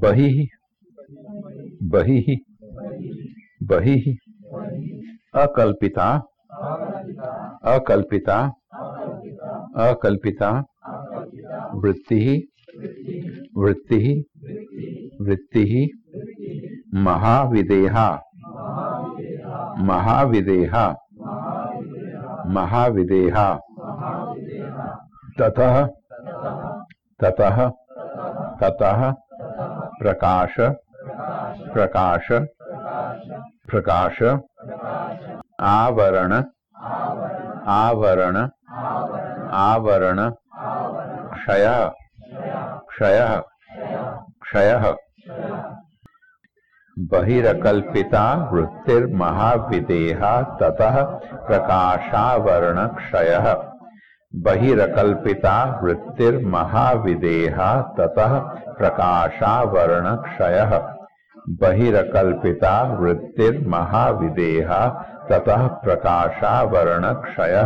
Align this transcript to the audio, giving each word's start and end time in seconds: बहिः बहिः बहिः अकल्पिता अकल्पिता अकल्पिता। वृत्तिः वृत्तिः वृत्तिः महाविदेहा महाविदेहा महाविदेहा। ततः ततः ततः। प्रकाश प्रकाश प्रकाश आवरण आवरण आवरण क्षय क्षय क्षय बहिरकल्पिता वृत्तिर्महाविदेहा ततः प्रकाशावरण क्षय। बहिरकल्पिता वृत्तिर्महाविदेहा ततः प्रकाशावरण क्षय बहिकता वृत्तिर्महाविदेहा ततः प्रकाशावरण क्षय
बहिः 0.00 0.46
बहिः 1.82 2.36
बहिः 3.62 4.04
अकल्पिता 5.34 6.06
अकल्पिता 7.64 8.36
अकल्पिता। 9.76 10.50
वृत्तिः 11.74 12.26
वृत्तिः 13.58 14.06
वृत्तिः 15.26 15.72
महाविदेहा 16.94 18.08
महाविदेहा 19.78 20.86
महाविदेहा। 22.46 23.60
ततः 25.38 25.86
ततः 27.20 27.70
ततः। 28.62 29.14
प्रकाश 30.02 30.54
प्रकाश 31.74 32.28
प्रकाश 33.70 34.22
आवरण 35.70 36.32
आवरण 37.74 38.36
आवरण 39.60 40.20
क्षय 41.34 41.66
क्षय 42.88 43.20
क्षय 44.42 44.72
बहिरकल्पिता 46.96 48.24
वृत्तिर्महाविदेहा 48.52 50.32
ततः 50.60 50.96
प्रकाशावरण 51.46 52.86
क्षय। 52.96 53.32
बहिरकल्पिता 54.34 55.54
वृत्तिर्महाविदेहा 55.82 57.70
ततः 57.98 58.38
प्रकाशावरण 58.78 60.06
क्षय 60.16 60.60
बहिकता 61.62 62.74
वृत्तिर्महाविदेहा 63.00 64.78
ततः 65.30 65.66
प्रकाशावरण 65.84 67.12
क्षय 67.24 67.56